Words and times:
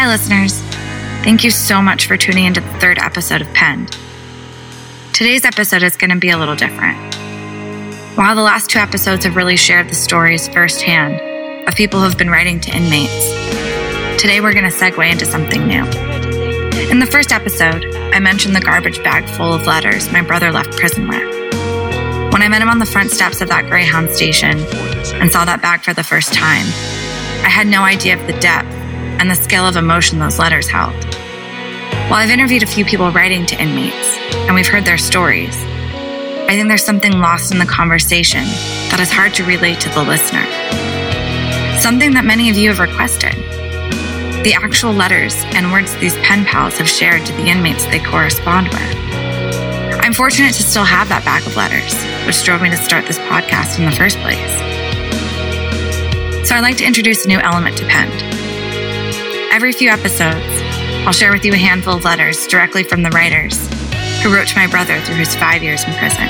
Hi, 0.00 0.06
listeners. 0.06 0.60
Thank 1.24 1.42
you 1.42 1.50
so 1.50 1.82
much 1.82 2.06
for 2.06 2.16
tuning 2.16 2.44
into 2.44 2.60
the 2.60 2.72
third 2.74 3.00
episode 3.00 3.40
of 3.40 3.52
Penned. 3.52 3.98
Today's 5.12 5.44
episode 5.44 5.82
is 5.82 5.96
going 5.96 6.10
to 6.10 6.16
be 6.16 6.30
a 6.30 6.38
little 6.38 6.54
different. 6.54 6.96
While 8.16 8.36
the 8.36 8.42
last 8.42 8.70
two 8.70 8.78
episodes 8.78 9.24
have 9.24 9.34
really 9.34 9.56
shared 9.56 9.88
the 9.88 9.96
stories 9.96 10.46
firsthand 10.46 11.20
of 11.68 11.74
people 11.74 11.98
who 11.98 12.08
have 12.08 12.16
been 12.16 12.30
writing 12.30 12.60
to 12.60 12.70
inmates, 12.70 13.12
today 14.22 14.40
we're 14.40 14.52
going 14.52 14.70
to 14.70 14.76
segue 14.76 15.10
into 15.10 15.26
something 15.26 15.66
new. 15.66 15.82
In 16.92 17.00
the 17.00 17.08
first 17.10 17.32
episode, 17.32 17.84
I 18.14 18.20
mentioned 18.20 18.54
the 18.54 18.60
garbage 18.60 19.02
bag 19.02 19.28
full 19.28 19.52
of 19.52 19.66
letters 19.66 20.12
my 20.12 20.22
brother 20.22 20.52
left 20.52 20.76
prison 20.76 21.08
with. 21.08 21.52
When 22.32 22.42
I 22.42 22.46
met 22.48 22.62
him 22.62 22.68
on 22.68 22.78
the 22.78 22.86
front 22.86 23.10
steps 23.10 23.40
of 23.40 23.48
that 23.48 23.66
Greyhound 23.66 24.10
station 24.10 24.60
and 25.20 25.32
saw 25.32 25.44
that 25.44 25.60
bag 25.60 25.80
for 25.80 25.92
the 25.92 26.04
first 26.04 26.32
time, 26.32 26.66
I 27.44 27.48
had 27.50 27.66
no 27.66 27.82
idea 27.82 28.16
of 28.16 28.24
the 28.28 28.38
depth 28.38 28.77
and 29.18 29.30
the 29.30 29.34
scale 29.34 29.66
of 29.66 29.76
emotion 29.76 30.18
those 30.18 30.38
letters 30.38 30.68
held. 30.68 30.94
While 32.08 32.20
I've 32.20 32.30
interviewed 32.30 32.62
a 32.62 32.66
few 32.66 32.84
people 32.84 33.10
writing 33.10 33.44
to 33.46 33.60
inmates, 33.60 34.16
and 34.46 34.54
we've 34.54 34.66
heard 34.66 34.84
their 34.84 34.98
stories, 34.98 35.54
I 36.48 36.56
think 36.56 36.68
there's 36.68 36.84
something 36.84 37.12
lost 37.20 37.52
in 37.52 37.58
the 37.58 37.66
conversation 37.66 38.44
that 38.88 39.00
is 39.00 39.12
hard 39.12 39.34
to 39.34 39.44
relate 39.44 39.80
to 39.80 39.90
the 39.90 40.02
listener. 40.02 40.44
Something 41.78 42.14
that 42.14 42.24
many 42.24 42.48
of 42.48 42.56
you 42.56 42.70
have 42.70 42.78
requested. 42.78 43.34
The 44.44 44.54
actual 44.54 44.94
letters 44.94 45.34
and 45.52 45.70
words 45.70 45.94
these 45.96 46.16
pen 46.18 46.46
pals 46.46 46.78
have 46.78 46.88
shared 46.88 47.26
to 47.26 47.32
the 47.34 47.48
inmates 47.48 47.84
they 47.86 47.98
correspond 47.98 48.68
with. 48.68 49.08
I'm 50.00 50.14
fortunate 50.14 50.54
to 50.54 50.62
still 50.62 50.84
have 50.84 51.10
that 51.10 51.26
bag 51.26 51.46
of 51.46 51.54
letters, 51.54 51.92
which 52.26 52.42
drove 52.42 52.62
me 52.62 52.70
to 52.70 52.76
start 52.78 53.04
this 53.04 53.18
podcast 53.18 53.78
in 53.78 53.84
the 53.84 53.92
first 53.92 54.16
place. 54.20 54.38
So 56.48 56.54
I'd 56.54 56.62
like 56.62 56.78
to 56.78 56.86
introduce 56.86 57.26
a 57.26 57.28
new 57.28 57.40
element 57.40 57.76
to 57.76 57.84
Penned. 57.84 58.27
Every 59.50 59.72
few 59.72 59.88
episodes, 59.88 60.44
I'll 61.06 61.12
share 61.12 61.32
with 61.32 61.44
you 61.44 61.54
a 61.54 61.56
handful 61.56 61.96
of 61.96 62.04
letters 62.04 62.46
directly 62.46 62.84
from 62.84 63.02
the 63.02 63.10
writers 63.10 63.56
who 64.22 64.32
wrote 64.32 64.46
to 64.48 64.56
my 64.56 64.66
brother 64.66 65.00
through 65.00 65.16
his 65.16 65.34
five 65.34 65.62
years 65.62 65.82
in 65.84 65.94
prison. 65.94 66.28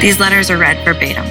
These 0.00 0.20
letters 0.20 0.48
are 0.48 0.56
read 0.56 0.82
verbatim. 0.84 1.24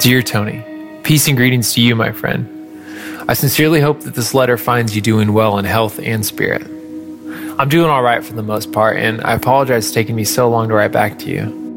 Dear 0.00 0.22
Tony, 0.22 0.64
peace 1.02 1.28
and 1.28 1.36
greetings 1.36 1.74
to 1.74 1.82
you, 1.82 1.94
my 1.94 2.10
friend. 2.10 2.48
I 3.28 3.34
sincerely 3.34 3.80
hope 3.80 4.00
that 4.00 4.14
this 4.14 4.32
letter 4.32 4.56
finds 4.56 4.96
you 4.96 5.02
doing 5.02 5.34
well 5.34 5.58
in 5.58 5.66
health 5.66 6.00
and 6.00 6.24
spirit. 6.24 6.62
I'm 7.58 7.68
doing 7.68 7.90
all 7.90 8.02
right 8.02 8.24
for 8.24 8.32
the 8.32 8.42
most 8.42 8.72
part, 8.72 8.96
and 8.96 9.20
I 9.20 9.34
apologize 9.34 9.88
for 9.88 9.94
taking 9.94 10.16
me 10.16 10.24
so 10.24 10.48
long 10.48 10.68
to 10.68 10.74
write 10.74 10.92
back 10.92 11.18
to 11.20 11.26
you. 11.30 11.67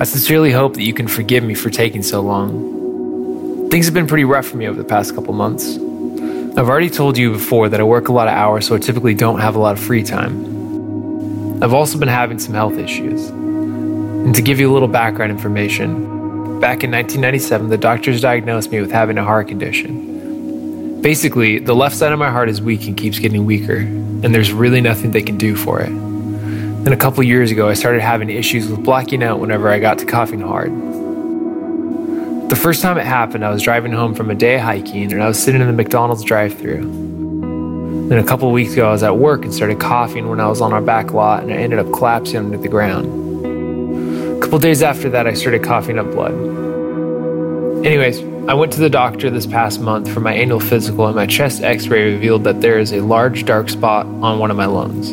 I 0.00 0.04
sincerely 0.04 0.52
hope 0.52 0.74
that 0.74 0.82
you 0.82 0.92
can 0.92 1.08
forgive 1.08 1.44
me 1.44 1.54
for 1.54 1.70
taking 1.70 2.02
so 2.02 2.20
long. 2.20 3.70
Things 3.70 3.86
have 3.86 3.94
been 3.94 4.06
pretty 4.06 4.24
rough 4.24 4.46
for 4.46 4.56
me 4.56 4.66
over 4.66 4.80
the 4.80 4.88
past 4.88 5.14
couple 5.14 5.34
months. 5.34 5.76
I've 5.76 6.68
already 6.68 6.90
told 6.90 7.16
you 7.18 7.32
before 7.32 7.68
that 7.68 7.80
I 7.80 7.84
work 7.84 8.08
a 8.08 8.12
lot 8.12 8.28
of 8.28 8.34
hours, 8.34 8.66
so 8.66 8.74
I 8.74 8.78
typically 8.78 9.14
don't 9.14 9.40
have 9.40 9.56
a 9.56 9.58
lot 9.58 9.72
of 9.72 9.80
free 9.80 10.02
time. 10.02 11.62
I've 11.62 11.74
also 11.74 11.98
been 11.98 12.08
having 12.08 12.38
some 12.38 12.54
health 12.54 12.78
issues. 12.78 13.28
And 13.28 14.34
to 14.34 14.42
give 14.42 14.58
you 14.60 14.70
a 14.70 14.72
little 14.72 14.88
background 14.88 15.32
information, 15.32 16.18
Back 16.60 16.82
in 16.82 16.90
1997, 16.90 17.68
the 17.68 17.78
doctors 17.78 18.20
diagnosed 18.20 18.72
me 18.72 18.80
with 18.80 18.90
having 18.90 19.16
a 19.16 19.22
heart 19.22 19.46
condition. 19.46 21.00
Basically, 21.00 21.60
the 21.60 21.72
left 21.72 21.94
side 21.94 22.10
of 22.10 22.18
my 22.18 22.30
heart 22.30 22.48
is 22.48 22.60
weak 22.60 22.88
and 22.88 22.96
keeps 22.96 23.20
getting 23.20 23.46
weaker, 23.46 23.76
and 23.76 24.34
there's 24.34 24.52
really 24.52 24.80
nothing 24.80 25.12
they 25.12 25.22
can 25.22 25.38
do 25.38 25.54
for 25.54 25.80
it. 25.80 26.07
Then 26.84 26.92
a 26.92 26.96
couple 26.96 27.22
years 27.24 27.50
ago, 27.50 27.68
I 27.68 27.74
started 27.74 28.00
having 28.00 28.30
issues 28.30 28.68
with 28.68 28.84
blacking 28.84 29.22
out 29.22 29.40
whenever 29.40 29.68
I 29.68 29.80
got 29.80 29.98
to 29.98 30.06
coughing 30.06 30.40
hard. 30.40 30.70
The 32.48 32.56
first 32.56 32.82
time 32.82 32.96
it 32.96 33.04
happened, 33.04 33.44
I 33.44 33.50
was 33.50 33.62
driving 33.62 33.92
home 33.92 34.14
from 34.14 34.30
a 34.30 34.34
day 34.34 34.58
hiking 34.58 35.12
and 35.12 35.22
I 35.22 35.26
was 35.26 35.42
sitting 35.42 35.60
in 35.60 35.66
the 35.66 35.72
McDonald's 35.72 36.22
drive 36.22 36.56
through. 36.56 38.06
Then 38.08 38.18
a 38.18 38.24
couple 38.24 38.50
weeks 38.52 38.72
ago, 38.72 38.88
I 38.88 38.92
was 38.92 39.02
at 39.02 39.18
work 39.18 39.44
and 39.44 39.52
started 39.52 39.80
coughing 39.80 40.28
when 40.28 40.40
I 40.40 40.46
was 40.46 40.60
on 40.60 40.72
our 40.72 40.80
back 40.80 41.12
lot 41.12 41.42
and 41.42 41.52
I 41.52 41.56
ended 41.56 41.78
up 41.78 41.92
collapsing 41.92 42.36
under 42.36 42.56
the 42.56 42.68
ground. 42.68 44.38
A 44.38 44.40
couple 44.40 44.58
days 44.60 44.82
after 44.82 45.10
that, 45.10 45.26
I 45.26 45.34
started 45.34 45.64
coughing 45.64 45.98
up 45.98 46.06
blood. 46.12 46.32
Anyways, 47.84 48.20
I 48.48 48.54
went 48.54 48.72
to 48.72 48.80
the 48.80 48.88
doctor 48.88 49.28
this 49.28 49.46
past 49.46 49.80
month 49.80 50.08
for 50.10 50.20
my 50.20 50.32
annual 50.32 50.60
physical, 50.60 51.06
and 51.06 51.16
my 51.16 51.26
chest 51.26 51.62
x 51.62 51.88
ray 51.88 52.14
revealed 52.14 52.44
that 52.44 52.62
there 52.62 52.78
is 52.78 52.92
a 52.92 53.00
large 53.00 53.44
dark 53.44 53.68
spot 53.68 54.06
on 54.06 54.38
one 54.38 54.50
of 54.50 54.56
my 54.56 54.66
lungs. 54.66 55.12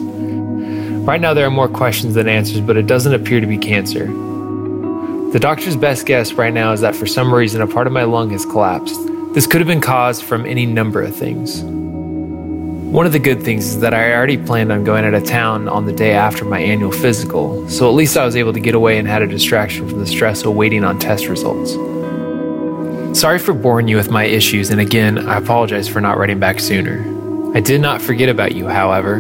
Right 1.05 1.21
now, 1.21 1.35
there 1.35 1.45
are 1.45 1.51
more 1.51 1.69
questions 1.69 2.15
than 2.15 2.27
answers, 2.27 2.61
but 2.61 2.77
it 2.77 2.87
doesn't 2.87 3.13
appear 3.13 3.39
to 3.39 3.45
be 3.45 3.59
cancer. 3.59 4.07
The 4.07 5.39
doctor's 5.39 5.75
best 5.75 6.07
guess 6.07 6.33
right 6.33 6.51
now 6.51 6.71
is 6.71 6.81
that 6.81 6.95
for 6.95 7.05
some 7.05 7.31
reason, 7.31 7.61
a 7.61 7.67
part 7.67 7.85
of 7.85 7.93
my 7.93 8.05
lung 8.05 8.31
has 8.31 8.43
collapsed. 8.43 8.99
This 9.35 9.45
could 9.45 9.61
have 9.61 9.67
been 9.67 9.81
caused 9.81 10.23
from 10.23 10.47
any 10.47 10.65
number 10.65 11.03
of 11.03 11.15
things. 11.15 11.61
One 11.61 13.05
of 13.05 13.11
the 13.11 13.19
good 13.19 13.43
things 13.43 13.67
is 13.67 13.81
that 13.81 13.93
I 13.93 14.13
already 14.13 14.37
planned 14.37 14.71
on 14.71 14.83
going 14.83 15.05
out 15.05 15.13
of 15.13 15.25
town 15.25 15.67
on 15.67 15.85
the 15.85 15.93
day 15.93 16.13
after 16.13 16.43
my 16.43 16.59
annual 16.59 16.91
physical, 16.91 17.69
so 17.69 17.87
at 17.87 17.93
least 17.93 18.17
I 18.17 18.25
was 18.25 18.35
able 18.35 18.53
to 18.53 18.59
get 18.59 18.73
away 18.73 18.97
and 18.97 19.07
had 19.07 19.21
a 19.21 19.27
distraction 19.27 19.87
from 19.87 19.99
the 19.99 20.07
stress 20.07 20.43
of 20.43 20.55
waiting 20.55 20.83
on 20.83 20.97
test 20.97 21.27
results. 21.27 21.73
Sorry 23.19 23.37
for 23.37 23.53
boring 23.53 23.87
you 23.87 23.97
with 23.97 24.09
my 24.09 24.23
issues, 24.23 24.71
and 24.71 24.81
again, 24.81 25.19
I 25.27 25.37
apologize 25.37 25.87
for 25.87 26.01
not 26.01 26.17
writing 26.17 26.39
back 26.39 26.59
sooner. 26.59 27.03
I 27.55 27.59
did 27.59 27.79
not 27.79 28.01
forget 28.01 28.29
about 28.29 28.55
you, 28.55 28.67
however. 28.67 29.19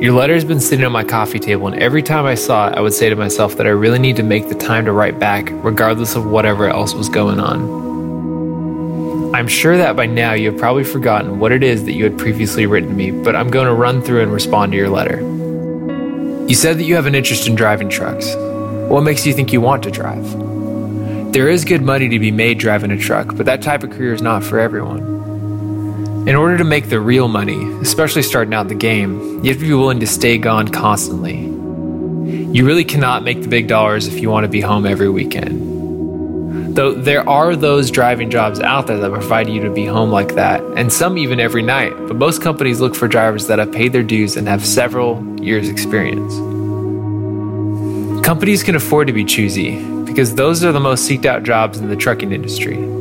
Your 0.00 0.14
letter 0.14 0.34
has 0.34 0.44
been 0.44 0.60
sitting 0.60 0.84
on 0.84 0.92
my 0.92 1.02
coffee 1.02 1.40
table, 1.40 1.66
and 1.66 1.82
every 1.82 2.04
time 2.04 2.24
I 2.24 2.36
saw 2.36 2.68
it, 2.68 2.76
I 2.76 2.80
would 2.80 2.94
say 2.94 3.08
to 3.08 3.16
myself 3.16 3.56
that 3.56 3.66
I 3.66 3.70
really 3.70 3.98
need 3.98 4.14
to 4.16 4.22
make 4.22 4.48
the 4.48 4.54
time 4.54 4.84
to 4.84 4.92
write 4.92 5.18
back, 5.18 5.48
regardless 5.50 6.14
of 6.14 6.24
whatever 6.24 6.68
else 6.68 6.94
was 6.94 7.08
going 7.08 7.40
on. 7.40 9.34
I'm 9.34 9.48
sure 9.48 9.76
that 9.76 9.96
by 9.96 10.06
now 10.06 10.34
you 10.34 10.52
have 10.52 10.60
probably 10.60 10.84
forgotten 10.84 11.40
what 11.40 11.50
it 11.50 11.64
is 11.64 11.84
that 11.84 11.94
you 11.94 12.04
had 12.04 12.16
previously 12.16 12.64
written 12.64 12.90
to 12.90 12.94
me, 12.94 13.10
but 13.10 13.34
I'm 13.34 13.50
going 13.50 13.66
to 13.66 13.74
run 13.74 14.00
through 14.00 14.22
and 14.22 14.32
respond 14.32 14.70
to 14.70 14.78
your 14.78 14.88
letter. 14.88 15.18
You 16.46 16.54
said 16.54 16.78
that 16.78 16.84
you 16.84 16.94
have 16.94 17.06
an 17.06 17.16
interest 17.16 17.48
in 17.48 17.56
driving 17.56 17.88
trucks. 17.88 18.32
What 18.88 19.00
makes 19.00 19.26
you 19.26 19.32
think 19.32 19.52
you 19.52 19.60
want 19.60 19.82
to 19.82 19.90
drive? 19.90 20.24
There 21.32 21.48
is 21.48 21.64
good 21.64 21.82
money 21.82 22.08
to 22.08 22.20
be 22.20 22.30
made 22.30 22.60
driving 22.60 22.92
a 22.92 22.96
truck, 22.96 23.34
but 23.34 23.46
that 23.46 23.62
type 23.62 23.82
of 23.82 23.90
career 23.90 24.14
is 24.14 24.22
not 24.22 24.44
for 24.44 24.60
everyone. 24.60 25.17
In 26.28 26.36
order 26.36 26.58
to 26.58 26.64
make 26.64 26.90
the 26.90 27.00
real 27.00 27.26
money, 27.26 27.72
especially 27.80 28.20
starting 28.20 28.52
out 28.52 28.68
the 28.68 28.74
game, 28.74 29.42
you 29.42 29.50
have 29.50 29.60
to 29.60 29.66
be 29.66 29.72
willing 29.72 30.00
to 30.00 30.06
stay 30.06 30.36
gone 30.36 30.68
constantly. 30.68 31.38
You 31.38 32.66
really 32.66 32.84
cannot 32.84 33.24
make 33.24 33.40
the 33.40 33.48
big 33.48 33.66
dollars 33.66 34.06
if 34.06 34.20
you 34.20 34.28
want 34.28 34.44
to 34.44 34.48
be 34.48 34.60
home 34.60 34.84
every 34.84 35.08
weekend. 35.08 36.76
Though 36.76 36.92
there 36.92 37.26
are 37.26 37.56
those 37.56 37.90
driving 37.90 38.28
jobs 38.28 38.60
out 38.60 38.86
there 38.86 38.98
that 38.98 39.10
provide 39.10 39.48
you 39.48 39.62
to 39.62 39.70
be 39.70 39.86
home 39.86 40.10
like 40.10 40.34
that, 40.34 40.62
and 40.76 40.92
some 40.92 41.16
even 41.16 41.40
every 41.40 41.62
night, 41.62 41.94
but 41.96 42.16
most 42.16 42.42
companies 42.42 42.78
look 42.78 42.94
for 42.94 43.08
drivers 43.08 43.46
that 43.46 43.58
have 43.58 43.72
paid 43.72 43.94
their 43.94 44.02
dues 44.02 44.36
and 44.36 44.46
have 44.48 44.66
several 44.66 45.24
years' 45.40 45.70
experience. 45.70 46.34
Companies 48.22 48.62
can 48.62 48.76
afford 48.76 49.06
to 49.06 49.14
be 49.14 49.24
choosy 49.24 49.82
because 50.04 50.34
those 50.34 50.62
are 50.62 50.72
the 50.72 50.78
most 50.78 51.08
seeked 51.08 51.24
out 51.24 51.42
jobs 51.42 51.78
in 51.78 51.88
the 51.88 51.96
trucking 51.96 52.32
industry. 52.32 52.97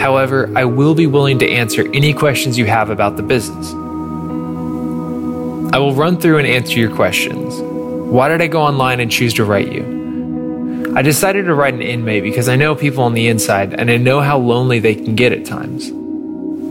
However, 0.00 0.50
I 0.56 0.64
will 0.64 0.94
be 0.94 1.06
willing 1.06 1.38
to 1.40 1.50
answer 1.50 1.88
any 1.92 2.12
questions 2.12 2.56
you 2.56 2.66
have 2.66 2.90
about 2.90 3.16
the 3.16 3.22
business. 3.22 3.72
I 5.72 5.78
will 5.78 5.94
run 5.94 6.18
through 6.18 6.38
and 6.38 6.46
answer 6.46 6.78
your 6.78 6.94
questions. 6.94 7.54
Why 7.60 8.28
did 8.28 8.40
I 8.40 8.46
go 8.46 8.62
online 8.62 9.00
and 9.00 9.10
choose 9.10 9.34
to 9.34 9.44
write 9.44 9.72
you? 9.72 10.94
I 10.96 11.02
decided 11.02 11.44
to 11.44 11.54
write 11.54 11.74
an 11.74 11.82
inmate 11.82 12.22
because 12.22 12.48
I 12.48 12.56
know 12.56 12.74
people 12.74 13.04
on 13.04 13.12
the 13.12 13.28
inside 13.28 13.74
and 13.74 13.90
I 13.90 13.98
know 13.98 14.20
how 14.20 14.38
lonely 14.38 14.78
they 14.78 14.94
can 14.94 15.14
get 15.14 15.32
at 15.32 15.44
times. 15.44 15.90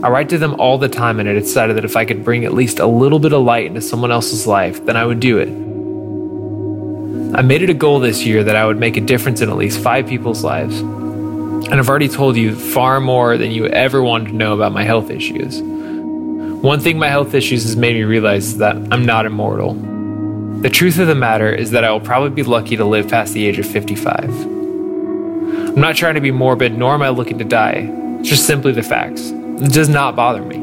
I 0.02 0.10
write 0.10 0.28
to 0.30 0.38
them 0.38 0.54
all 0.60 0.78
the 0.78 0.88
time 0.88 1.20
and 1.20 1.28
I 1.28 1.34
decided 1.34 1.76
that 1.76 1.84
if 1.84 1.96
I 1.96 2.04
could 2.04 2.24
bring 2.24 2.44
at 2.44 2.54
least 2.54 2.78
a 2.78 2.86
little 2.86 3.18
bit 3.18 3.32
of 3.32 3.42
light 3.42 3.66
into 3.66 3.80
someone 3.80 4.10
else's 4.10 4.46
life, 4.46 4.84
then 4.84 4.96
I 4.96 5.04
would 5.04 5.20
do 5.20 5.38
it. 5.38 5.48
I 7.36 7.42
made 7.42 7.62
it 7.62 7.70
a 7.70 7.74
goal 7.74 8.00
this 8.00 8.24
year 8.24 8.42
that 8.42 8.56
I 8.56 8.66
would 8.66 8.78
make 8.78 8.96
a 8.96 9.00
difference 9.00 9.40
in 9.40 9.48
at 9.50 9.56
least 9.56 9.80
five 9.80 10.06
people's 10.06 10.42
lives. 10.42 10.82
And 11.66 11.74
I've 11.74 11.88
already 11.88 12.08
told 12.08 12.36
you 12.36 12.54
far 12.54 13.00
more 13.00 13.36
than 13.36 13.50
you 13.50 13.66
ever 13.66 14.02
wanted 14.02 14.28
to 14.28 14.34
know 14.34 14.54
about 14.54 14.72
my 14.72 14.84
health 14.84 15.10
issues. 15.10 15.60
One 15.60 16.80
thing 16.80 16.98
my 16.98 17.08
health 17.08 17.34
issues 17.34 17.64
has 17.64 17.76
made 17.76 17.94
me 17.94 18.04
realize 18.04 18.46
is 18.46 18.58
that 18.58 18.76
I'm 18.90 19.04
not 19.04 19.26
immortal. 19.26 19.74
The 20.62 20.70
truth 20.70 20.98
of 20.98 21.06
the 21.06 21.14
matter 21.14 21.52
is 21.52 21.72
that 21.72 21.84
I 21.84 21.90
will 21.90 22.00
probably 22.00 22.30
be 22.30 22.42
lucky 22.42 22.76
to 22.76 22.84
live 22.84 23.08
past 23.08 23.34
the 23.34 23.46
age 23.46 23.58
of 23.58 23.66
55. 23.66 24.24
I'm 24.24 25.74
not 25.80 25.94
trying 25.94 26.14
to 26.14 26.20
be 26.20 26.30
morbid, 26.30 26.76
nor 26.76 26.94
am 26.94 27.02
I 27.02 27.10
looking 27.10 27.38
to 27.38 27.44
die. 27.44 27.88
It's 28.18 28.28
just 28.28 28.46
simply 28.46 28.72
the 28.72 28.82
facts. 28.82 29.28
It 29.30 29.72
does 29.72 29.88
not 29.88 30.16
bother 30.16 30.42
me. 30.42 30.56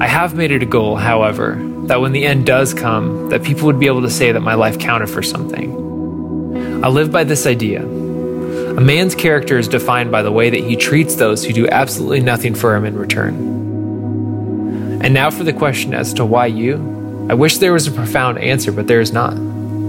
I 0.00 0.06
have 0.06 0.34
made 0.34 0.50
it 0.52 0.62
a 0.62 0.66
goal, 0.66 0.96
however, 0.96 1.56
that 1.86 2.00
when 2.00 2.12
the 2.12 2.24
end 2.26 2.46
does 2.46 2.74
come, 2.74 3.30
that 3.30 3.42
people 3.42 3.66
would 3.66 3.80
be 3.80 3.86
able 3.86 4.02
to 4.02 4.10
say 4.10 4.30
that 4.30 4.40
my 4.40 4.54
life 4.54 4.78
counted 4.78 5.08
for 5.08 5.22
something. 5.22 6.84
I 6.84 6.88
live 6.88 7.10
by 7.10 7.24
this 7.24 7.46
idea. 7.46 7.82
A 8.76 8.80
man's 8.80 9.14
character 9.14 9.56
is 9.56 9.68
defined 9.68 10.10
by 10.10 10.22
the 10.22 10.32
way 10.32 10.50
that 10.50 10.58
he 10.58 10.74
treats 10.74 11.14
those 11.14 11.44
who 11.44 11.52
do 11.52 11.68
absolutely 11.68 12.18
nothing 12.18 12.56
for 12.56 12.74
him 12.74 12.84
in 12.84 12.96
return. 12.98 13.34
And 15.00 15.14
now 15.14 15.30
for 15.30 15.44
the 15.44 15.52
question 15.52 15.94
as 15.94 16.12
to 16.14 16.24
why 16.24 16.46
you? 16.46 17.26
I 17.30 17.34
wish 17.34 17.58
there 17.58 17.72
was 17.72 17.86
a 17.86 17.92
profound 17.92 18.38
answer, 18.38 18.72
but 18.72 18.88
there 18.88 19.00
is 19.00 19.12
not. 19.12 19.34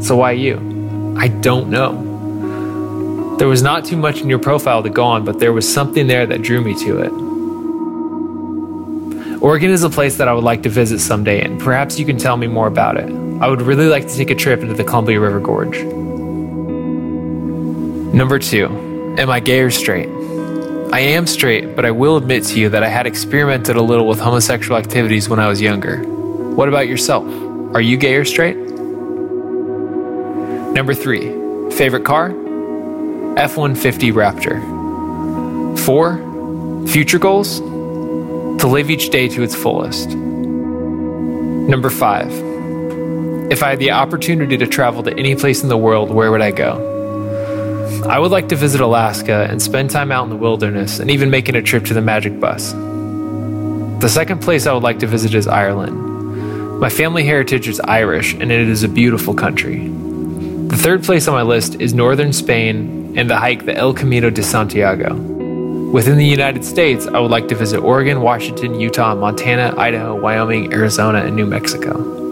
So 0.04 0.18
why 0.18 0.34
you? 0.34 1.16
I 1.18 1.30
don't 1.30 1.72
know. 1.72 3.36
There 3.38 3.48
was 3.48 3.64
not 3.64 3.86
too 3.86 3.98
much 3.98 4.22
in 4.22 4.30
your 4.30 4.38
profile 4.38 4.84
to 4.84 4.90
go 4.92 5.04
on, 5.04 5.26
but 5.26 5.40
there 5.40 5.52
was 5.52 5.68
something 5.72 6.06
there 6.06 6.28
that 6.28 6.44
drew 6.44 6.62
me 6.62 6.76
to 6.76 7.00
it. 7.00 7.12
Oregon 9.42 9.72
is 9.72 9.84
a 9.84 9.90
place 9.90 10.18
that 10.18 10.28
I 10.28 10.34
would 10.34 10.44
like 10.44 10.62
to 10.62 10.70
visit 10.70 11.00
someday, 11.00 11.42
and 11.42 11.60
perhaps 11.60 11.98
you 11.98 12.06
can 12.06 12.18
tell 12.18 12.38
me 12.38 12.46
more 12.46 12.68
about 12.68 12.98
it. 12.98 13.10
I 13.42 13.48
would 13.48 13.64
really 13.64 13.88
like 13.88 14.08
to 14.08 14.16
take 14.16 14.30
a 14.30 14.36
trip 14.36 14.62
into 14.62 14.76
the 14.76 14.84
Columbia 14.84 15.20
River 15.20 15.40
Gorge. 15.40 16.05
Number 18.16 18.40
two, 18.40 18.68
am 19.20 19.30
I 19.30 19.42
gay 19.42 19.60
or 19.60 19.70
straight? 19.70 20.08
I 20.94 21.02
am 21.02 21.28
straight, 21.28 21.76
but 21.76 21.84
I 21.84 21.92
will 21.92 22.16
admit 22.16 22.46
to 22.46 22.58
you 22.58 22.70
that 22.70 22.82
I 22.82 22.88
had 22.88 23.06
experimented 23.06 23.76
a 23.76 23.82
little 23.82 24.08
with 24.08 24.22
homosexual 24.22 24.80
activities 24.80 25.28
when 25.28 25.38
I 25.38 25.50
was 25.50 25.60
younger. 25.60 26.02
What 26.02 26.70
about 26.70 26.88
yourself? 26.88 27.26
Are 27.76 27.82
you 27.82 27.98
gay 27.98 28.16
or 28.16 28.24
straight? 28.24 28.56
Number 30.74 30.94
three, 30.94 31.28
favorite 31.72 32.06
car? 32.06 32.30
F 33.38 33.58
150 33.58 34.14
Raptor. 34.14 34.62
Four, 35.80 36.16
future 36.88 37.20
goals? 37.20 37.60
To 37.60 38.68
live 38.68 38.90
each 38.90 39.10
day 39.10 39.28
to 39.28 39.44
its 39.44 39.56
fullest. 39.56 40.08
Number 40.12 41.90
five, 41.90 42.32
if 43.52 43.62
I 43.62 43.72
had 43.72 43.80
the 43.80 43.92
opportunity 43.92 44.56
to 44.56 44.68
travel 44.68 45.04
to 45.04 45.14
any 45.20 45.36
place 45.36 45.64
in 45.64 45.68
the 45.68 45.76
world, 45.78 46.12
where 46.12 46.32
would 46.32 46.42
I 46.42 46.52
go? 46.52 46.95
I 48.08 48.20
would 48.20 48.30
like 48.30 48.50
to 48.50 48.56
visit 48.56 48.82
Alaska 48.82 49.48
and 49.50 49.60
spend 49.60 49.90
time 49.90 50.12
out 50.12 50.26
in 50.26 50.30
the 50.30 50.36
wilderness 50.36 51.00
and 51.00 51.10
even 51.10 51.32
making 51.32 51.56
a 51.56 51.62
trip 51.62 51.86
to 51.86 51.94
the 51.96 52.02
Magic 52.02 52.40
Bus. 52.40 52.72
The 54.00 54.08
second 54.08 54.44
place 54.44 54.68
I 54.68 54.74
would 54.74 54.84
like 54.84 55.00
to 55.00 55.08
visit 55.08 55.34
is 55.34 55.48
Ireland. 55.48 56.80
My 56.80 56.90
family 56.90 57.24
heritage 57.24 57.68
is 57.68 57.80
Irish 57.80 58.36
and 58.36 58.52
it 58.52 58.70
is 58.70 58.84
a 58.84 58.88
beautiful 58.88 59.34
country. 59.34 59.88
The 59.88 60.78
third 60.78 61.04
place 61.04 61.28
on 61.28 61.34
my 61.34 61.42
list 61.42 61.82
is 61.82 61.96
northern 61.96 62.32
Spain 62.32 63.18
and 63.18 63.28
the 63.28 63.38
hike 63.38 63.66
the 63.66 63.76
El 63.76 63.96
Camino 63.96 64.30
de 64.30 64.44
Santiago. 64.44 65.16
Within 65.16 66.18
the 66.18 66.28
United 66.28 66.64
States, 66.64 67.08
I 67.08 67.18
would 67.18 67.32
like 67.32 67.48
to 67.48 67.56
visit 67.56 67.80
Oregon, 67.80 68.22
Washington, 68.22 68.80
Utah, 68.80 69.16
Montana, 69.16 69.74
Idaho, 69.80 70.16
Wyoming, 70.16 70.72
Arizona, 70.74 71.24
and 71.24 71.36
New 71.36 71.48
Mexico. 71.48 72.25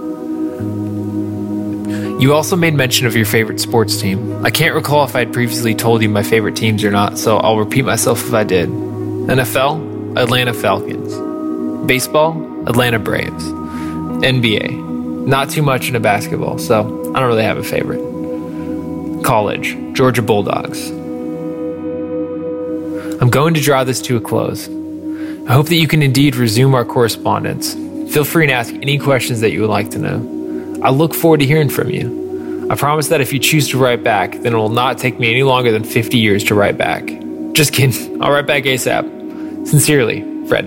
You 2.19 2.33
also 2.33 2.55
made 2.55 2.73
mention 2.73 3.05
of 3.07 3.15
your 3.15 3.25
favorite 3.25 3.59
sports 3.59 3.99
team. 3.99 4.45
I 4.45 4.49
can't 4.49 4.75
recall 4.75 5.03
if 5.03 5.15
I 5.15 5.19
had 5.19 5.33
previously 5.33 5.75
told 5.75 6.01
you 6.01 6.09
my 6.09 6.23
favorite 6.23 6.55
teams 6.55 6.83
or 6.83 6.91
not, 6.91 7.17
so 7.17 7.37
I'll 7.37 7.57
repeat 7.57 7.83
myself 7.83 8.25
if 8.25 8.33
I 8.33 8.43
did. 8.43 8.69
NFL, 8.69 10.17
Atlanta 10.17 10.53
Falcons. 10.53 11.13
Baseball, 11.85 12.31
Atlanta 12.67 12.99
Braves. 12.99 13.43
NBA, 14.23 15.25
not 15.27 15.49
too 15.49 15.61
much 15.61 15.87
into 15.87 15.99
basketball, 15.99 16.57
so 16.59 16.81
I 17.13 17.19
don't 17.19 17.27
really 17.27 17.43
have 17.43 17.57
a 17.57 17.63
favorite. 17.63 18.01
College, 19.23 19.75
Georgia 19.93 20.21
Bulldogs. 20.21 20.89
I'm 23.21 23.29
going 23.29 23.53
to 23.53 23.61
draw 23.61 23.83
this 23.83 24.01
to 24.03 24.17
a 24.17 24.21
close. 24.21 24.69
I 25.47 25.53
hope 25.53 25.67
that 25.67 25.75
you 25.75 25.87
can 25.87 26.01
indeed 26.01 26.35
resume 26.37 26.73
our 26.73 26.85
correspondence. 26.85 27.73
Feel 28.13 28.23
free 28.23 28.47
to 28.47 28.53
ask 28.53 28.73
any 28.73 28.97
questions 28.97 29.41
that 29.41 29.51
you 29.51 29.61
would 29.61 29.69
like 29.69 29.89
to 29.91 29.99
know. 29.99 30.42
I 30.83 30.89
look 30.89 31.13
forward 31.13 31.39
to 31.39 31.45
hearing 31.45 31.69
from 31.69 31.89
you. 31.89 32.67
I 32.69 32.75
promise 32.75 33.07
that 33.07 33.21
if 33.21 33.31
you 33.31 33.39
choose 33.39 33.69
to 33.69 33.77
write 33.77 34.03
back, 34.03 34.33
then 34.41 34.53
it 34.53 34.57
will 34.57 34.67
not 34.67 34.97
take 34.97 35.17
me 35.17 35.31
any 35.31 35.43
longer 35.43 35.71
than 35.71 35.85
50 35.85 36.17
years 36.17 36.43
to 36.45 36.55
write 36.55 36.77
back. 36.77 37.05
Just 37.53 37.71
kidding. 37.71 38.21
I'll 38.21 38.31
write 38.31 38.47
back 38.47 38.63
ASAP. 38.63 39.65
Sincerely, 39.65 40.21
Fred. 40.45 40.65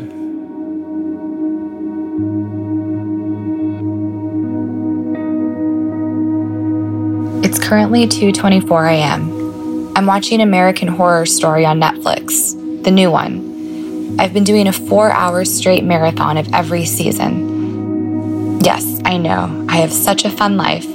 It's 7.44 7.58
currently 7.58 8.06
2:24 8.06 8.90
a.m. 8.92 9.92
I'm 9.96 10.06
watching 10.06 10.40
American 10.40 10.88
Horror 10.88 11.26
Story 11.26 11.66
on 11.66 11.78
Netflix, 11.78 12.54
the 12.84 12.90
new 12.90 13.10
one. 13.10 14.16
I've 14.18 14.32
been 14.32 14.44
doing 14.44 14.66
a 14.66 14.72
4-hour 14.72 15.44
straight 15.44 15.84
marathon 15.84 16.38
of 16.38 16.52
every 16.54 16.86
season. 16.86 18.60
Yes, 18.60 19.00
I 19.04 19.16
know. 19.18 19.65
I 19.76 19.80
have 19.80 19.92
such 19.92 20.24
a 20.24 20.30
fun 20.30 20.56
life, 20.56 20.86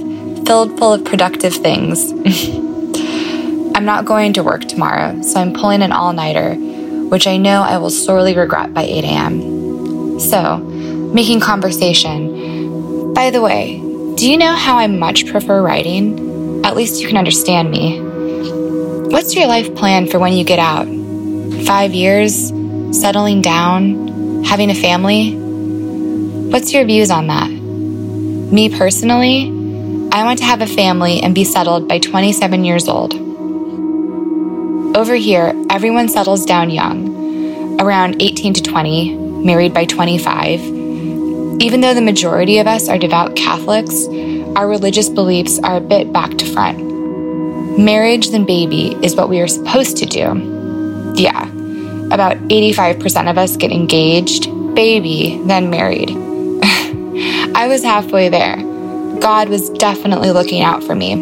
filled 0.47 0.75
full 0.79 0.93
of 0.93 1.05
productive 1.05 1.53
things. 1.53 2.11
I'm 3.75 3.85
not 3.85 4.05
going 4.05 4.33
to 4.33 4.43
work 4.43 4.61
tomorrow, 4.61 5.21
so 5.21 5.39
I'm 5.39 5.53
pulling 5.53 5.83
an 5.83 5.91
all 5.91 6.13
nighter, 6.13 6.55
which 6.55 7.27
I 7.27 7.37
know 7.37 7.61
I 7.61 7.77
will 7.77 7.91
sorely 7.91 8.35
regret 8.35 8.73
by 8.73 8.81
8 8.81 9.03
a.m. 9.03 10.19
So, 10.19 10.57
making 10.57 11.41
conversation. 11.41 13.13
By 13.13 13.29
the 13.29 13.39
way, 13.39 13.77
do 14.15 14.27
you 14.27 14.35
know 14.35 14.55
how 14.55 14.79
I 14.79 14.87
much 14.87 15.27
prefer 15.27 15.61
writing? 15.61 16.65
At 16.65 16.75
least 16.75 17.03
you 17.03 17.07
can 17.07 17.17
understand 17.17 17.69
me. 17.69 18.01
What's 19.11 19.35
your 19.35 19.45
life 19.45 19.75
plan 19.75 20.07
for 20.07 20.17
when 20.17 20.33
you 20.33 20.43
get 20.43 20.57
out? 20.57 20.87
Five 21.67 21.93
years? 21.93 22.51
Settling 22.99 23.43
down? 23.43 24.43
Having 24.43 24.71
a 24.71 24.75
family? 24.75 25.35
What's 26.49 26.73
your 26.73 26.83
views 26.85 27.11
on 27.11 27.27
that? 27.27 27.60
Me 28.51 28.67
personally, 28.67 29.45
I 30.11 30.25
want 30.25 30.39
to 30.39 30.43
have 30.43 30.59
a 30.59 30.67
family 30.67 31.21
and 31.21 31.33
be 31.33 31.45
settled 31.45 31.87
by 31.87 31.99
27 31.99 32.65
years 32.65 32.89
old. 32.89 33.13
Over 34.93 35.15
here, 35.15 35.53
everyone 35.69 36.09
settles 36.09 36.45
down 36.45 36.69
young, 36.69 37.79
around 37.79 38.21
18 38.21 38.55
to 38.55 38.61
20, 38.61 39.15
married 39.45 39.73
by 39.73 39.85
25. 39.85 40.59
Even 41.61 41.79
though 41.79 41.93
the 41.93 42.01
majority 42.01 42.57
of 42.57 42.67
us 42.67 42.89
are 42.89 42.97
devout 42.97 43.37
Catholics, 43.37 44.07
our 44.57 44.67
religious 44.67 45.07
beliefs 45.07 45.57
are 45.59 45.77
a 45.77 45.81
bit 45.81 46.11
back 46.11 46.37
to 46.37 46.45
front. 46.45 47.79
Marriage 47.79 48.31
then 48.31 48.45
baby 48.45 48.97
is 49.01 49.15
what 49.15 49.29
we 49.29 49.39
are 49.39 49.47
supposed 49.47 49.95
to 49.95 50.05
do. 50.05 51.13
Yeah, 51.15 51.47
about 52.11 52.35
85% 52.49 53.29
of 53.29 53.37
us 53.37 53.55
get 53.55 53.71
engaged, 53.71 54.47
baby, 54.75 55.41
then 55.45 55.69
married. 55.69 56.20
I 57.61 57.67
was 57.67 57.83
halfway 57.83 58.27
there. 58.27 58.55
God 59.19 59.47
was 59.47 59.69
definitely 59.69 60.31
looking 60.31 60.63
out 60.63 60.83
for 60.83 60.95
me. 60.95 61.13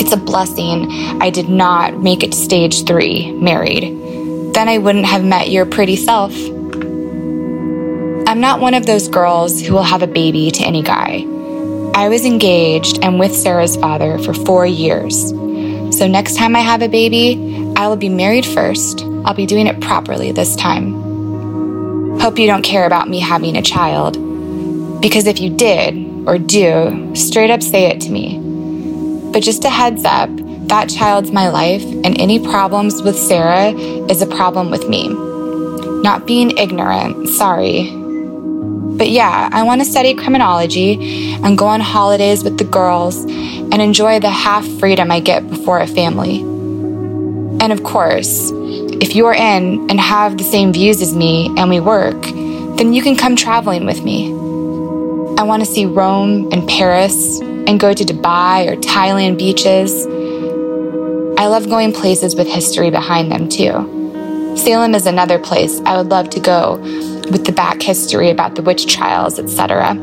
It's 0.00 0.14
a 0.14 0.16
blessing 0.16 0.88
I 1.20 1.28
did 1.28 1.50
not 1.50 1.98
make 1.98 2.22
it 2.22 2.32
to 2.32 2.38
stage 2.38 2.86
three, 2.86 3.30
married. 3.32 4.54
Then 4.54 4.66
I 4.66 4.78
wouldn't 4.78 5.04
have 5.04 5.22
met 5.22 5.50
your 5.50 5.66
pretty 5.66 5.96
self. 5.96 6.32
I'm 8.26 8.40
not 8.40 8.62
one 8.62 8.72
of 8.72 8.86
those 8.86 9.08
girls 9.08 9.60
who 9.60 9.74
will 9.74 9.82
have 9.82 10.00
a 10.00 10.06
baby 10.06 10.50
to 10.52 10.64
any 10.64 10.82
guy. 10.82 11.26
I 11.94 12.08
was 12.08 12.24
engaged 12.24 13.04
and 13.04 13.20
with 13.20 13.36
Sarah's 13.36 13.76
father 13.76 14.18
for 14.20 14.32
four 14.32 14.64
years. 14.64 15.28
So 15.98 16.06
next 16.08 16.38
time 16.38 16.56
I 16.56 16.60
have 16.60 16.80
a 16.80 16.88
baby, 16.88 17.74
I 17.76 17.88
will 17.88 17.96
be 17.96 18.08
married 18.08 18.46
first. 18.46 19.02
I'll 19.26 19.34
be 19.34 19.44
doing 19.44 19.66
it 19.66 19.82
properly 19.82 20.32
this 20.32 20.56
time. 20.56 22.18
Hope 22.20 22.38
you 22.38 22.46
don't 22.46 22.62
care 22.62 22.86
about 22.86 23.06
me 23.06 23.18
having 23.20 23.58
a 23.58 23.62
child. 23.62 24.23
Because 25.04 25.26
if 25.26 25.38
you 25.38 25.50
did 25.50 26.26
or 26.26 26.38
do, 26.38 27.14
straight 27.14 27.50
up 27.50 27.62
say 27.62 27.90
it 27.90 28.00
to 28.00 28.10
me. 28.10 28.40
But 29.32 29.42
just 29.42 29.62
a 29.66 29.68
heads 29.68 30.02
up, 30.06 30.30
that 30.68 30.88
child's 30.88 31.30
my 31.30 31.50
life, 31.50 31.82
and 31.82 32.18
any 32.18 32.38
problems 32.38 33.02
with 33.02 33.14
Sarah 33.14 33.72
is 34.08 34.22
a 34.22 34.26
problem 34.26 34.70
with 34.70 34.88
me. 34.88 35.08
Not 36.02 36.26
being 36.26 36.56
ignorant, 36.56 37.28
sorry. 37.28 37.90
But 38.96 39.10
yeah, 39.10 39.50
I 39.52 39.62
want 39.64 39.82
to 39.82 39.84
study 39.84 40.14
criminology 40.14 41.34
and 41.34 41.58
go 41.58 41.66
on 41.66 41.82
holidays 41.82 42.42
with 42.42 42.56
the 42.56 42.64
girls 42.64 43.24
and 43.24 43.82
enjoy 43.82 44.20
the 44.20 44.30
half 44.30 44.66
freedom 44.78 45.10
I 45.10 45.20
get 45.20 45.46
before 45.50 45.80
a 45.80 45.86
family. 45.86 46.38
And 46.38 47.74
of 47.74 47.84
course, 47.84 48.50
if 48.54 49.14
you're 49.14 49.34
in 49.34 49.90
and 49.90 50.00
have 50.00 50.38
the 50.38 50.44
same 50.44 50.72
views 50.72 51.02
as 51.02 51.14
me 51.14 51.54
and 51.58 51.68
we 51.68 51.78
work, 51.78 52.22
then 52.78 52.94
you 52.94 53.02
can 53.02 53.18
come 53.18 53.36
traveling 53.36 53.84
with 53.84 54.02
me. 54.02 54.43
I 55.36 55.42
want 55.42 55.64
to 55.64 55.70
see 55.70 55.84
Rome 55.84 56.48
and 56.52 56.68
Paris 56.68 57.40
and 57.40 57.80
go 57.80 57.92
to 57.92 58.04
Dubai 58.04 58.70
or 58.70 58.76
Thailand 58.76 59.36
beaches. 59.36 60.06
I 61.38 61.48
love 61.48 61.68
going 61.68 61.92
places 61.92 62.36
with 62.36 62.46
history 62.46 62.90
behind 62.90 63.32
them 63.32 63.48
too. 63.48 64.54
Salem 64.56 64.94
is 64.94 65.06
another 65.06 65.40
place 65.40 65.80
I 65.84 65.96
would 65.96 66.08
love 66.08 66.30
to 66.30 66.40
go 66.40 66.76
with 67.30 67.44
the 67.44 67.52
back 67.52 67.82
history 67.82 68.30
about 68.30 68.54
the 68.54 68.62
witch 68.62 68.86
trials, 68.86 69.40
etc. 69.40 69.94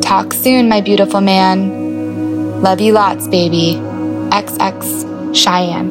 Talk 0.00 0.32
soon, 0.32 0.68
my 0.68 0.80
beautiful 0.80 1.20
man. 1.20 2.62
Love 2.62 2.80
you 2.80 2.92
lots, 2.94 3.28
baby. 3.28 3.74
XX 4.30 5.34
Cheyenne. 5.36 5.90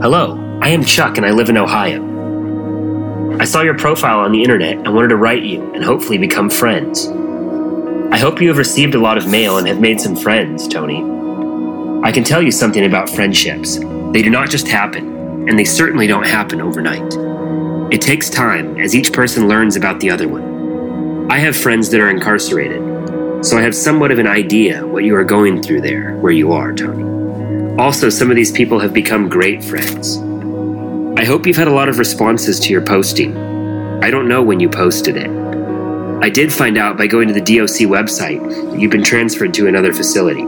Hello. 0.00 0.43
I 0.64 0.68
am 0.68 0.82
Chuck 0.82 1.18
and 1.18 1.26
I 1.26 1.30
live 1.30 1.50
in 1.50 1.58
Ohio. 1.58 3.36
I 3.38 3.44
saw 3.44 3.60
your 3.60 3.76
profile 3.76 4.20
on 4.20 4.32
the 4.32 4.40
internet 4.40 4.78
and 4.78 4.94
wanted 4.94 5.08
to 5.08 5.16
write 5.16 5.42
you 5.42 5.60
and 5.74 5.84
hopefully 5.84 6.16
become 6.16 6.48
friends. 6.48 7.06
I 8.10 8.16
hope 8.16 8.40
you 8.40 8.48
have 8.48 8.56
received 8.56 8.94
a 8.94 8.98
lot 8.98 9.18
of 9.18 9.28
mail 9.28 9.58
and 9.58 9.68
have 9.68 9.78
made 9.78 10.00
some 10.00 10.16
friends, 10.16 10.66
Tony. 10.66 11.02
I 12.02 12.10
can 12.12 12.24
tell 12.24 12.40
you 12.40 12.50
something 12.50 12.82
about 12.82 13.10
friendships. 13.10 13.76
They 13.76 14.22
do 14.22 14.30
not 14.30 14.48
just 14.48 14.66
happen, 14.66 15.46
and 15.50 15.58
they 15.58 15.66
certainly 15.66 16.06
don't 16.06 16.26
happen 16.26 16.62
overnight. 16.62 17.12
It 17.92 18.00
takes 18.00 18.30
time 18.30 18.80
as 18.80 18.96
each 18.96 19.12
person 19.12 19.48
learns 19.48 19.76
about 19.76 20.00
the 20.00 20.08
other 20.08 20.28
one. 20.28 21.30
I 21.30 21.40
have 21.40 21.54
friends 21.58 21.90
that 21.90 22.00
are 22.00 22.08
incarcerated. 22.08 23.44
so 23.44 23.58
I 23.58 23.60
have 23.60 23.74
somewhat 23.74 24.12
of 24.12 24.18
an 24.18 24.26
idea 24.26 24.86
what 24.86 25.04
you 25.04 25.14
are 25.14 25.24
going 25.24 25.62
through 25.62 25.82
there, 25.82 26.16
where 26.20 26.32
you 26.32 26.52
are, 26.52 26.72
Tony. 26.72 27.04
Also, 27.78 28.08
some 28.08 28.30
of 28.30 28.36
these 28.36 28.50
people 28.50 28.78
have 28.78 28.94
become 28.94 29.28
great 29.28 29.62
friends. 29.62 30.24
I 31.16 31.24
hope 31.24 31.46
you've 31.46 31.56
had 31.56 31.68
a 31.68 31.72
lot 31.72 31.88
of 31.88 32.00
responses 32.00 32.58
to 32.58 32.72
your 32.72 32.82
posting. 32.82 33.36
I 34.02 34.10
don't 34.10 34.26
know 34.26 34.42
when 34.42 34.58
you 34.58 34.68
posted 34.68 35.16
it. 35.16 35.30
I 36.20 36.28
did 36.28 36.52
find 36.52 36.76
out 36.76 36.96
by 36.96 37.06
going 37.06 37.28
to 37.28 37.34
the 37.34 37.40
DOC 37.40 37.88
website 37.88 38.42
that 38.72 38.80
you've 38.80 38.90
been 38.90 39.04
transferred 39.04 39.54
to 39.54 39.68
another 39.68 39.92
facility. 39.92 40.44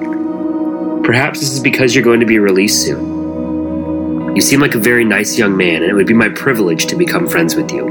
Perhaps 1.06 1.38
this 1.38 1.52
is 1.52 1.60
because 1.60 1.94
you're 1.94 2.02
going 2.02 2.18
to 2.18 2.26
be 2.26 2.40
released 2.40 2.82
soon. 2.82 4.34
You 4.34 4.42
seem 4.42 4.58
like 4.58 4.74
a 4.74 4.78
very 4.78 5.04
nice 5.04 5.38
young 5.38 5.56
man, 5.56 5.82
and 5.82 5.90
it 5.90 5.94
would 5.94 6.08
be 6.08 6.14
my 6.14 6.30
privilege 6.30 6.86
to 6.86 6.96
become 6.96 7.28
friends 7.28 7.54
with 7.54 7.70
you. 7.70 7.84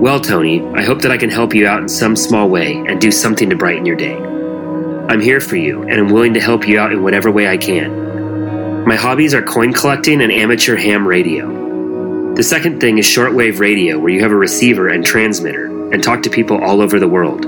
Well, 0.00 0.20
Tony, 0.20 0.64
I 0.74 0.84
hope 0.84 1.02
that 1.02 1.10
I 1.10 1.18
can 1.18 1.30
help 1.30 1.52
you 1.52 1.66
out 1.66 1.82
in 1.82 1.88
some 1.88 2.14
small 2.14 2.48
way 2.48 2.74
and 2.74 3.00
do 3.00 3.10
something 3.10 3.50
to 3.50 3.56
brighten 3.56 3.86
your 3.86 3.96
day. 3.96 4.16
I'm 5.08 5.20
here 5.20 5.40
for 5.40 5.56
you, 5.56 5.82
and 5.82 5.94
I'm 5.94 6.10
willing 6.10 6.34
to 6.34 6.40
help 6.40 6.68
you 6.68 6.78
out 6.78 6.92
in 6.92 7.02
whatever 7.02 7.28
way 7.28 7.48
I 7.48 7.56
can. 7.56 8.09
My 8.90 8.96
hobbies 8.96 9.34
are 9.34 9.42
coin 9.42 9.72
collecting 9.72 10.20
and 10.20 10.32
amateur 10.32 10.74
ham 10.74 11.06
radio. 11.06 12.34
The 12.34 12.42
second 12.42 12.80
thing 12.80 12.98
is 12.98 13.06
shortwave 13.06 13.60
radio, 13.60 14.00
where 14.00 14.10
you 14.10 14.20
have 14.20 14.32
a 14.32 14.36
receiver 14.36 14.88
and 14.88 15.06
transmitter 15.06 15.66
and 15.92 16.02
talk 16.02 16.24
to 16.24 16.28
people 16.28 16.60
all 16.60 16.80
over 16.80 16.98
the 16.98 17.06
world. 17.06 17.44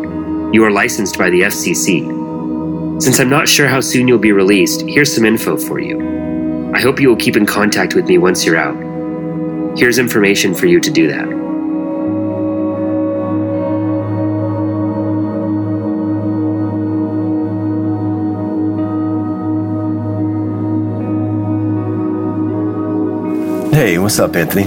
You 0.54 0.64
are 0.64 0.70
licensed 0.70 1.18
by 1.18 1.30
the 1.30 1.40
FCC. 1.40 3.02
Since 3.02 3.18
I'm 3.18 3.28
not 3.28 3.49
sure 3.49 3.66
how 3.66 3.80
soon 3.80 4.06
you'll 4.06 4.20
be 4.20 4.30
released, 4.30 4.82
here's 4.82 5.12
some 5.12 5.25
info 5.25 5.56
for 5.56 5.80
you. 5.80 6.70
I 6.76 6.80
hope 6.80 7.00
you 7.00 7.08
will 7.08 7.16
keep 7.16 7.37
in 7.37 7.44
contact 7.44 7.96
with 7.96 8.06
me 8.06 8.18
once 8.18 8.46
you're 8.46 8.56
out. 8.56 8.76
Here's 9.76 9.99
information 9.99 10.54
for 10.54 10.66
you 10.66 10.78
to 10.78 10.92
do 10.92 11.08
that. 11.08 11.41
Hey, 23.72 23.96
what's 23.96 24.18
up, 24.18 24.36
Anthony? 24.36 24.64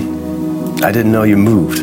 I 0.84 0.92
didn't 0.92 1.12
know 1.12 1.22
you 1.22 1.38
moved. 1.38 1.82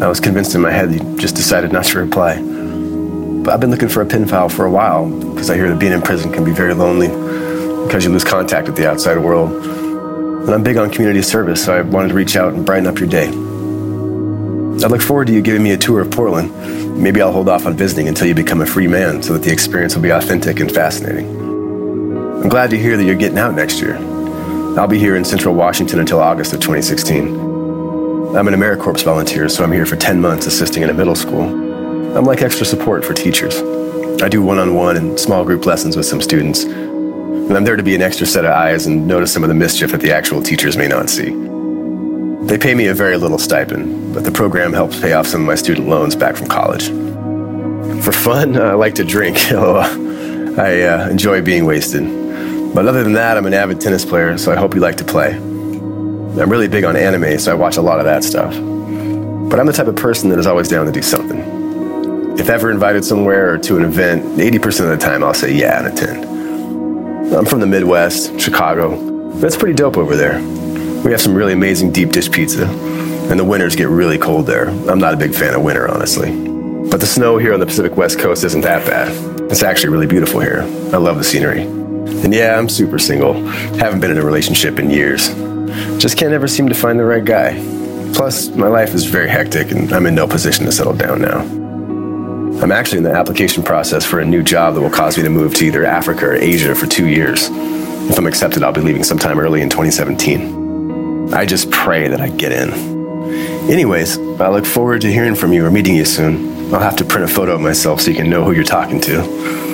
I 0.00 0.06
was 0.06 0.20
convinced 0.20 0.54
in 0.54 0.60
my 0.60 0.70
head 0.70 0.92
you 0.92 1.16
just 1.18 1.34
decided 1.34 1.72
not 1.72 1.86
to 1.86 1.98
reply. 1.98 2.36
But 2.36 3.52
I've 3.52 3.58
been 3.58 3.72
looking 3.72 3.88
for 3.88 4.00
a 4.00 4.06
pen 4.06 4.28
pal 4.28 4.48
for 4.48 4.64
a 4.64 4.70
while 4.70 5.10
because 5.10 5.50
I 5.50 5.56
hear 5.56 5.68
that 5.68 5.80
being 5.80 5.92
in 5.92 6.00
prison 6.02 6.32
can 6.32 6.44
be 6.44 6.52
very 6.52 6.72
lonely 6.72 7.08
because 7.84 8.04
you 8.04 8.12
lose 8.12 8.22
contact 8.22 8.68
with 8.68 8.76
the 8.76 8.88
outside 8.88 9.18
world. 9.18 9.50
And 9.50 10.50
I'm 10.50 10.62
big 10.62 10.76
on 10.76 10.88
community 10.90 11.20
service, 11.20 11.64
so 11.64 11.76
I 11.76 11.80
wanted 11.80 12.10
to 12.10 12.14
reach 12.14 12.36
out 12.36 12.54
and 12.54 12.64
brighten 12.64 12.86
up 12.86 13.00
your 13.00 13.08
day. 13.08 13.26
I 13.26 14.86
look 14.86 15.02
forward 15.02 15.26
to 15.26 15.32
you 15.32 15.42
giving 15.42 15.64
me 15.64 15.72
a 15.72 15.76
tour 15.76 16.00
of 16.00 16.12
Portland. 16.12 16.96
Maybe 16.96 17.20
I'll 17.20 17.32
hold 17.32 17.48
off 17.48 17.66
on 17.66 17.76
visiting 17.76 18.06
until 18.06 18.28
you 18.28 18.36
become 18.36 18.60
a 18.60 18.66
free 18.66 18.86
man 18.86 19.20
so 19.20 19.32
that 19.32 19.42
the 19.42 19.52
experience 19.52 19.96
will 19.96 20.02
be 20.02 20.10
authentic 20.10 20.60
and 20.60 20.70
fascinating. 20.70 21.26
I'm 22.40 22.48
glad 22.48 22.70
to 22.70 22.78
hear 22.78 22.96
that 22.96 23.02
you're 23.02 23.16
getting 23.16 23.38
out 23.38 23.56
next 23.56 23.80
year. 23.80 23.98
I'll 24.78 24.86
be 24.86 25.00
here 25.00 25.16
in 25.16 25.24
Central 25.24 25.54
Washington 25.56 25.98
until 25.98 26.20
August 26.20 26.52
of 26.52 26.60
2016. 26.60 27.26
I'm 28.36 28.46
an 28.46 28.54
AmeriCorps 28.54 29.02
volunteer, 29.02 29.48
so 29.48 29.64
I'm 29.64 29.72
here 29.72 29.84
for 29.84 29.96
10 29.96 30.20
months 30.20 30.46
assisting 30.46 30.84
in 30.84 30.90
a 30.90 30.94
middle 30.94 31.16
school. 31.16 31.42
I'm 32.16 32.24
like 32.24 32.40
extra 32.40 32.64
support 32.64 33.04
for 33.04 33.12
teachers. 33.12 33.56
I 34.22 34.28
do 34.28 34.42
one 34.42 34.58
on 34.58 34.74
one 34.74 34.96
and 34.96 35.18
small 35.18 35.44
group 35.44 35.66
lessons 35.66 35.96
with 35.96 36.06
some 36.06 36.22
students. 36.22 36.62
And 36.62 37.56
I'm 37.56 37.64
there 37.64 37.74
to 37.74 37.82
be 37.82 37.96
an 37.96 38.00
extra 38.00 38.28
set 38.28 38.44
of 38.44 38.52
eyes 38.52 38.86
and 38.86 39.08
notice 39.08 39.32
some 39.32 39.42
of 39.42 39.48
the 39.48 39.56
mischief 39.56 39.90
that 39.90 40.02
the 40.02 40.12
actual 40.12 40.40
teachers 40.40 40.76
may 40.76 40.86
not 40.86 41.10
see. 41.10 41.30
They 42.46 42.56
pay 42.56 42.76
me 42.76 42.86
a 42.86 42.94
very 42.94 43.16
little 43.16 43.38
stipend, 43.38 44.14
but 44.14 44.22
the 44.22 44.30
program 44.30 44.72
helps 44.72 45.00
pay 45.00 45.14
off 45.14 45.26
some 45.26 45.40
of 45.40 45.46
my 45.48 45.56
student 45.56 45.88
loans 45.88 46.14
back 46.14 46.36
from 46.36 46.46
college. 46.46 46.90
For 48.04 48.12
fun, 48.12 48.56
I 48.60 48.74
like 48.74 48.94
to 48.94 49.04
drink. 49.04 49.36
I 49.52 50.82
uh, 50.82 51.08
enjoy 51.08 51.42
being 51.42 51.64
wasted. 51.64 52.19
But 52.74 52.86
other 52.86 53.02
than 53.02 53.14
that, 53.14 53.36
I'm 53.36 53.46
an 53.46 53.54
avid 53.54 53.80
tennis 53.80 54.04
player, 54.04 54.38
so 54.38 54.52
I 54.52 54.56
hope 54.56 54.74
you 54.74 54.80
like 54.80 54.96
to 54.98 55.04
play. 55.04 55.34
I'm 55.34 56.48
really 56.48 56.68
big 56.68 56.84
on 56.84 56.96
anime, 56.96 57.38
so 57.38 57.50
I 57.50 57.54
watch 57.54 57.76
a 57.76 57.82
lot 57.82 57.98
of 57.98 58.04
that 58.04 58.22
stuff. 58.22 58.54
But 58.54 59.58
I'm 59.58 59.66
the 59.66 59.72
type 59.72 59.88
of 59.88 59.96
person 59.96 60.30
that 60.30 60.38
is 60.38 60.46
always 60.46 60.68
down 60.68 60.86
to 60.86 60.92
do 60.92 61.02
something. 61.02 62.38
If 62.38 62.48
ever 62.48 62.70
invited 62.70 63.04
somewhere 63.04 63.54
or 63.54 63.58
to 63.58 63.76
an 63.76 63.84
event, 63.84 64.38
80% 64.38 64.84
of 64.84 64.90
the 64.90 64.96
time 64.96 65.24
I'll 65.24 65.34
say 65.34 65.52
yeah 65.52 65.84
and 65.84 65.88
attend. 65.88 67.34
I'm 67.34 67.44
from 67.44 67.58
the 67.58 67.66
Midwest, 67.66 68.38
Chicago. 68.38 69.30
That's 69.40 69.56
pretty 69.56 69.74
dope 69.74 69.96
over 69.96 70.14
there. 70.14 70.40
We 71.04 71.10
have 71.10 71.20
some 71.20 71.34
really 71.34 71.54
amazing 71.54 71.90
deep 71.90 72.12
dish 72.12 72.30
pizza, 72.30 72.66
and 72.66 73.38
the 73.38 73.44
winters 73.44 73.74
get 73.74 73.88
really 73.88 74.16
cold 74.16 74.46
there. 74.46 74.68
I'm 74.88 75.00
not 75.00 75.12
a 75.12 75.16
big 75.16 75.34
fan 75.34 75.54
of 75.54 75.62
winter, 75.62 75.90
honestly. 75.90 76.30
But 76.88 77.00
the 77.00 77.06
snow 77.06 77.36
here 77.36 77.52
on 77.52 77.58
the 77.60 77.66
Pacific 77.66 77.96
West 77.96 78.20
Coast 78.20 78.44
isn't 78.44 78.60
that 78.60 78.86
bad. 78.86 79.10
It's 79.50 79.64
actually 79.64 79.90
really 79.90 80.06
beautiful 80.06 80.38
here. 80.38 80.62
I 80.92 80.98
love 80.98 81.18
the 81.18 81.24
scenery. 81.24 81.79
And 82.24 82.34
yeah, 82.34 82.58
I'm 82.58 82.68
super 82.68 82.98
single. 82.98 83.34
Haven't 83.78 84.00
been 84.00 84.10
in 84.10 84.18
a 84.18 84.24
relationship 84.24 84.78
in 84.78 84.90
years. 84.90 85.28
Just 85.98 86.18
can't 86.18 86.32
ever 86.32 86.48
seem 86.48 86.68
to 86.68 86.74
find 86.74 86.98
the 86.98 87.04
right 87.04 87.24
guy. 87.24 87.54
Plus, 88.14 88.48
my 88.48 88.68
life 88.68 88.94
is 88.94 89.04
very 89.04 89.28
hectic 89.28 89.70
and 89.70 89.92
I'm 89.92 90.06
in 90.06 90.14
no 90.14 90.26
position 90.26 90.66
to 90.66 90.72
settle 90.72 90.94
down 90.94 91.22
now. 91.22 91.40
I'm 92.62 92.72
actually 92.72 92.98
in 92.98 93.04
the 93.04 93.12
application 93.12 93.62
process 93.62 94.04
for 94.04 94.20
a 94.20 94.24
new 94.24 94.42
job 94.42 94.74
that 94.74 94.82
will 94.82 94.90
cause 94.90 95.16
me 95.16 95.22
to 95.22 95.30
move 95.30 95.54
to 95.54 95.64
either 95.64 95.84
Africa 95.84 96.26
or 96.26 96.34
Asia 96.34 96.74
for 96.74 96.86
two 96.86 97.06
years. 97.06 97.48
If 97.48 98.18
I'm 98.18 98.26
accepted, 98.26 98.62
I'll 98.62 98.72
be 98.72 98.82
leaving 98.82 99.04
sometime 99.04 99.38
early 99.38 99.62
in 99.62 99.70
2017. 99.70 101.32
I 101.32 101.46
just 101.46 101.70
pray 101.70 102.08
that 102.08 102.20
I 102.20 102.28
get 102.28 102.52
in. 102.52 102.70
Anyways, 103.70 104.18
I 104.18 104.48
look 104.50 104.66
forward 104.66 105.00
to 105.02 105.12
hearing 105.12 105.36
from 105.36 105.52
you 105.52 105.64
or 105.64 105.70
meeting 105.70 105.94
you 105.94 106.04
soon. 106.04 106.74
I'll 106.74 106.80
have 106.80 106.96
to 106.96 107.04
print 107.04 107.24
a 107.24 107.32
photo 107.32 107.54
of 107.54 107.60
myself 107.60 108.00
so 108.00 108.10
you 108.10 108.16
can 108.16 108.28
know 108.28 108.44
who 108.44 108.52
you're 108.52 108.64
talking 108.64 109.00
to. 109.02 109.69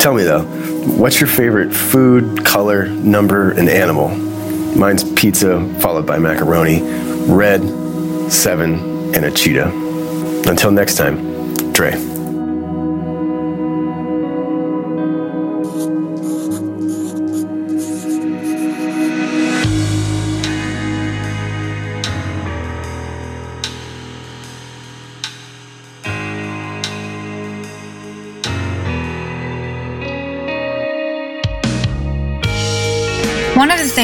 Tell 0.00 0.14
me 0.14 0.22
though, 0.22 0.44
what's 0.96 1.20
your 1.20 1.28
favorite 1.28 1.74
food, 1.74 2.42
color, 2.42 2.88
number, 2.88 3.50
and 3.50 3.68
animal? 3.68 4.08
Mine's 4.74 5.04
pizza, 5.12 5.62
followed 5.80 6.06
by 6.06 6.18
macaroni, 6.18 6.80
red, 7.30 7.60
seven, 8.32 9.14
and 9.14 9.26
a 9.26 9.30
cheetah. 9.30 9.68
Until 10.48 10.70
next 10.70 10.94
time. 10.94 11.52
Dre. 11.74 12.09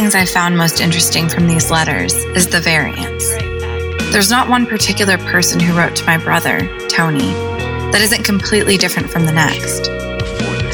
Things 0.07 0.15
I 0.15 0.25
found 0.25 0.57
most 0.57 0.81
interesting 0.81 1.29
from 1.29 1.49
these 1.49 1.69
letters 1.69 2.15
is 2.15 2.47
the 2.47 2.61
variance. 2.61 3.29
There's 4.13 4.31
not 4.31 4.49
one 4.49 4.65
particular 4.65 5.19
person 5.19 5.59
who 5.59 5.77
wrote 5.77 5.97
to 5.97 6.07
my 6.07 6.17
brother, 6.17 6.61
Tony, 6.87 7.33
that 7.91 8.01
isn't 8.01 8.23
completely 8.23 8.77
different 8.77 9.11
from 9.11 9.27
the 9.27 9.33
next. 9.33 9.89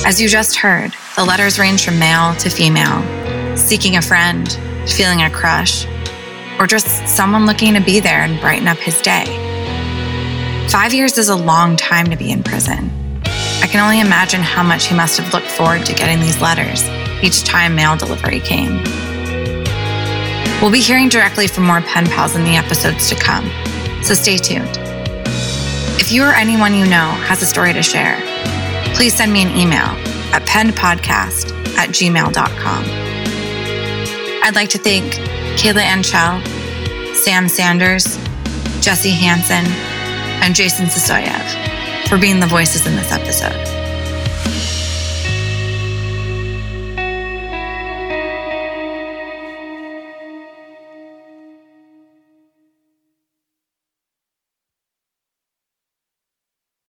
As 0.04 0.20
you 0.20 0.28
just 0.28 0.56
heard, 0.56 0.94
the 1.16 1.24
letters 1.24 1.58
range 1.58 1.82
from 1.82 1.98
male 1.98 2.34
to 2.36 2.50
female, 2.50 3.56
seeking 3.56 3.96
a 3.96 4.02
friend, 4.02 4.52
feeling 4.86 5.22
a 5.22 5.30
crush, 5.30 5.86
or 6.58 6.66
just 6.66 7.08
someone 7.08 7.46
looking 7.46 7.72
to 7.72 7.80
be 7.80 8.00
there 8.00 8.20
and 8.24 8.38
brighten 8.38 8.68
up 8.68 8.76
his 8.76 9.00
day. 9.00 9.24
Five 10.68 10.92
years 10.92 11.16
is 11.16 11.30
a 11.30 11.36
long 11.36 11.78
time 11.78 12.10
to 12.10 12.16
be 12.16 12.30
in 12.30 12.42
prison. 12.42 12.90
I 13.62 13.66
can 13.66 13.80
only 13.80 14.00
imagine 14.00 14.42
how 14.42 14.62
much 14.62 14.88
he 14.88 14.94
must 14.94 15.18
have 15.18 15.32
looked 15.32 15.50
forward 15.50 15.86
to 15.86 15.94
getting 15.94 16.20
these 16.20 16.38
letters 16.42 16.82
each 17.22 17.44
time 17.44 17.74
mail 17.74 17.96
delivery 17.96 18.40
came. 18.40 19.01
We'll 20.62 20.70
be 20.70 20.80
hearing 20.80 21.08
directly 21.08 21.48
from 21.48 21.64
more 21.66 21.80
pen 21.80 22.06
pals 22.06 22.36
in 22.36 22.44
the 22.44 22.54
episodes 22.54 23.08
to 23.08 23.16
come, 23.16 23.50
so 24.04 24.14
stay 24.14 24.36
tuned. 24.36 24.78
If 25.98 26.12
you 26.12 26.22
or 26.22 26.32
anyone 26.32 26.72
you 26.72 26.84
know 26.84 27.10
has 27.26 27.42
a 27.42 27.46
story 27.46 27.72
to 27.72 27.82
share, 27.82 28.16
please 28.94 29.12
send 29.12 29.32
me 29.32 29.42
an 29.42 29.50
email 29.56 29.88
at 30.32 30.46
penpodcast 30.46 31.76
at 31.76 31.88
gmail.com. 31.88 32.84
I'd 34.44 34.54
like 34.54 34.68
to 34.68 34.78
thank 34.78 35.14
Kayla 35.58 35.82
Anchel, 35.82 37.16
Sam 37.16 37.48
Sanders, 37.48 38.16
Jesse 38.80 39.10
Hanson, 39.10 39.66
and 40.44 40.54
Jason 40.54 40.86
Sisoyev 40.86 42.08
for 42.08 42.18
being 42.18 42.38
the 42.38 42.46
voices 42.46 42.86
in 42.86 42.94
this 42.94 43.10
episode. 43.10 43.71